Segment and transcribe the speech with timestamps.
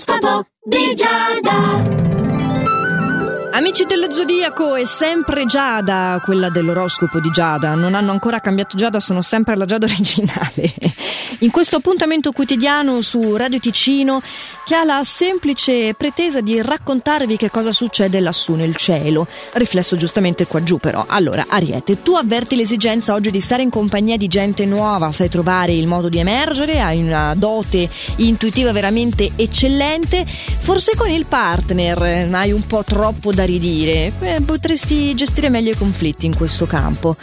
[0.00, 2.29] L'oroscopo di Giada.
[3.60, 7.74] Amici dello Zodiaco, è sempre Giada, quella dell'oroscopo di Giada.
[7.74, 10.72] Non hanno ancora cambiato Giada, sono sempre la Giada originale.
[11.40, 14.22] In questo appuntamento quotidiano su Radio Ticino,
[14.64, 20.46] che ha la semplice pretesa di raccontarvi che cosa succede lassù nel cielo, riflesso giustamente
[20.46, 21.04] qua giù però.
[21.06, 25.72] Allora, Ariete, tu avverti l'esigenza oggi di stare in compagnia di gente nuova, sai trovare
[25.72, 32.52] il modo di emergere, hai una dote intuitiva veramente eccellente, forse con il partner hai
[32.52, 37.16] un po' troppo da ridire, eh, potresti gestire meglio i conflitti in questo campo.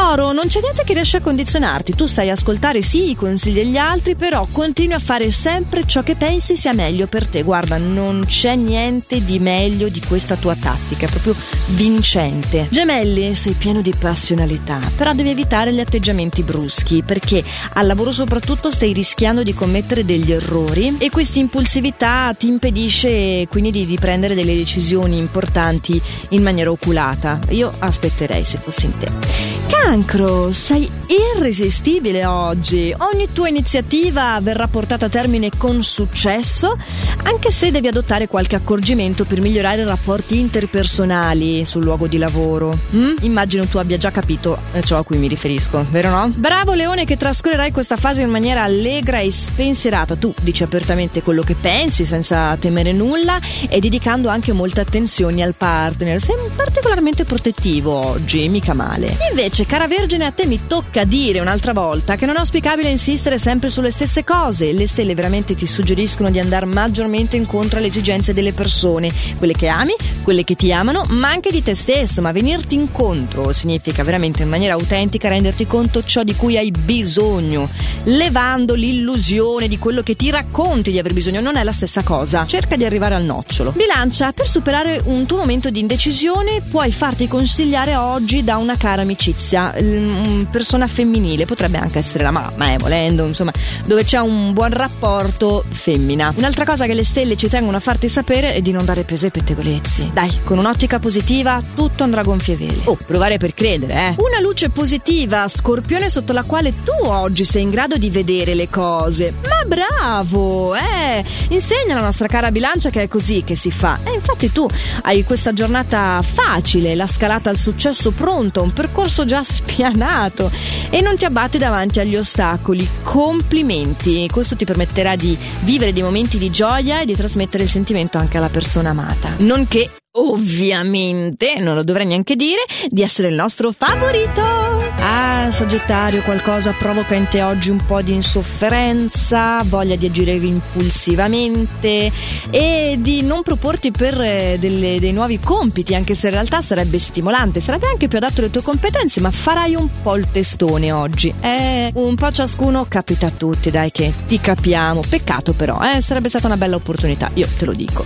[0.00, 3.56] Toro, non c'è niente che riesce a condizionarti, tu stai a ascoltare sì i consigli
[3.56, 7.42] degli altri, però continui a fare sempre ciò che pensi sia meglio per te.
[7.42, 11.34] Guarda, non c'è niente di meglio di questa tua tattica, è proprio
[11.66, 12.68] vincente.
[12.70, 18.70] Gemelli, sei pieno di passionalità, però devi evitare gli atteggiamenti bruschi, perché al lavoro soprattutto
[18.70, 24.34] stai rischiando di commettere degli errori e questa impulsività ti impedisce quindi di, di prendere
[24.34, 27.38] delle decisioni importanti in maniera oculata.
[27.50, 29.59] Io aspetterei se fossi in te.
[29.70, 32.94] Cancro, sei irresistibile oggi.
[33.12, 36.76] Ogni tua iniziativa verrà portata a termine con successo,
[37.22, 42.76] anche se devi adottare qualche accorgimento per migliorare i rapporti interpersonali sul luogo di lavoro.
[42.94, 43.16] Mm?
[43.22, 46.32] Immagino tu abbia già capito ciò a cui mi riferisco, vero no?
[46.34, 50.16] Bravo Leone che trascorrerai questa fase in maniera allegra e spensierata.
[50.16, 55.54] Tu dici apertamente quello che pensi senza temere nulla e dedicando anche molte attenzioni al
[55.54, 56.20] partner.
[56.20, 59.16] Sei particolarmente protettivo oggi, mica male.
[59.30, 63.38] Invece, cara Vergine, a te mi tocca dire un'altra volta che non è auspicabile insistere
[63.38, 64.72] sempre sulle stesse cose.
[64.72, 69.66] Le stelle veramente ti suggeriscono di andare maggiormente incontro alle esigenze delle persone, quelle che
[69.66, 72.20] ami, quelle che ti amano, ma anche di te stesso.
[72.20, 77.68] Ma venirti incontro significa veramente in maniera autentica renderti conto ciò di cui hai bisogno,
[78.04, 81.40] levando l'illusione di quello che ti racconti di aver bisogno.
[81.40, 82.46] Non è la stessa cosa.
[82.46, 83.72] Cerca di arrivare al nocciolo.
[83.72, 89.02] Bilancia, per superare un tuo momento di indecisione, puoi farti consigliare oggi da una cara
[89.02, 93.52] amicizia, una persona femminile, potrebbe anche essere la mamma, eh, volendo, insomma,
[93.84, 96.32] dove c'è un buon rapporto femmina.
[96.36, 99.26] Un'altra cosa che le stelle ci tengono a farti sapere è di non dare peso
[99.26, 100.10] ai pettegolezzi.
[100.12, 102.82] Dai, con un'ottica positiva tutto andrà a gonfie vele.
[102.84, 104.14] Oh, provare per credere, eh.
[104.18, 108.68] Una luce positiva, scorpione, sotto la quale tu oggi sei in grado di vedere le
[108.68, 109.34] cose.
[109.42, 111.24] Ma bravo, eh!
[111.48, 114.00] Insegna alla nostra cara bilancia che è così che si fa.
[114.04, 114.66] E infatti tu
[115.02, 120.50] hai questa giornata facile, la scalata al successo pronto, un percorso già spianato
[120.90, 122.88] e non ti abbatti davanti agli ostacoli.
[123.02, 128.18] Complimenti, questo ti permetterà di vivere dei momenti di gioia e di trasmettere il sentimento
[128.18, 129.34] anche alla persona amata.
[129.38, 134.79] Nonché ovviamente, non lo dovrei neanche dire, di essere il nostro favorito.
[135.02, 142.12] Ah, Sagittario, qualcosa provoca in te oggi un po' di insofferenza, voglia di agire impulsivamente
[142.50, 146.98] e di non proporti per eh, delle, dei nuovi compiti, anche se in realtà sarebbe
[146.98, 151.32] stimolante, sarebbe anche più adatto alle tue competenze, ma farai un po' il testone oggi.
[151.40, 155.02] Eh, un po' ciascuno capita a tutti, dai che ti capiamo.
[155.08, 158.04] Peccato però, eh, sarebbe stata una bella opportunità, io te lo dico.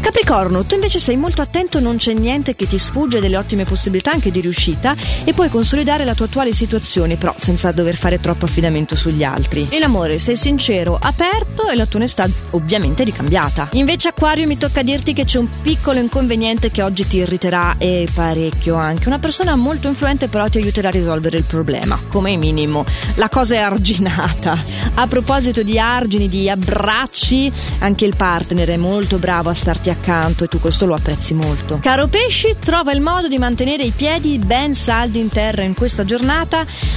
[0.00, 4.10] Capricorno, tu invece sei molto attento, non c'è niente che ti sfugge delle ottime possibilità
[4.10, 4.94] anche di riuscita
[5.24, 9.68] e puoi consolidare la tua attuale situazione, però senza dover fare troppo affidamento sugli altri.
[9.70, 13.68] E l'amore, sei sincero, aperto e la tua onestà ovviamente ricambiata.
[13.74, 18.08] Invece Acquario mi tocca dirti che c'è un piccolo inconveniente che oggi ti irriterà e
[18.12, 19.06] parecchio anche.
[19.06, 22.84] Una persona molto influente però ti aiuterà a risolvere il problema, come minimo.
[23.14, 24.58] La cosa è arginata.
[24.94, 30.42] A proposito di argini, di abbracci, anche il partner è molto bravo a starti accanto
[30.42, 31.78] e tu questo lo apprezzi molto.
[31.80, 36.04] Caro pesci, trova il modo di mantenere i piedi ben saldi in terra in questa
[36.04, 36.22] giornata.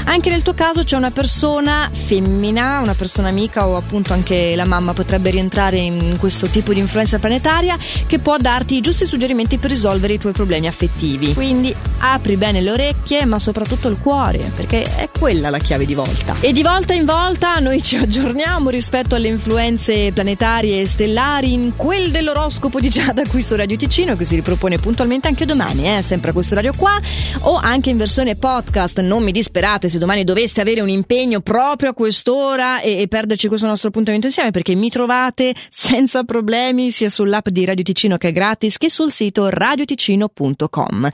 [0.05, 4.65] Anche nel tuo caso c'è una persona femmina, una persona amica o appunto anche la
[4.65, 7.77] mamma potrebbe rientrare in questo tipo di influenza planetaria
[8.07, 11.33] che può darti i giusti suggerimenti per risolvere i tuoi problemi affettivi.
[11.33, 15.93] Quindi apri bene le orecchie, ma soprattutto il cuore, perché è quella la chiave di
[15.93, 16.35] volta.
[16.39, 21.75] E di volta in volta noi ci aggiorniamo rispetto alle influenze planetarie e stellari in
[21.75, 26.01] quel dell'oroscopo di Giada qui su Radio Ticino che si ripropone puntualmente anche domani, eh,
[26.01, 26.99] sempre a questo orario qua
[27.41, 28.99] o anche in versione podcast.
[29.17, 33.47] Non mi disperate se domani doveste avere un impegno proprio a quest'ora e, e perderci
[33.47, 38.27] questo nostro appuntamento insieme perché mi trovate senza problemi sia sull'app di Radio Ticino che
[38.27, 41.09] è gratis che sul sito radioticino.com.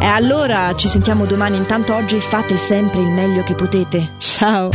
[0.00, 4.12] E allora ci sentiamo domani, intanto oggi fate sempre il meglio che potete.
[4.18, 4.70] Ciao!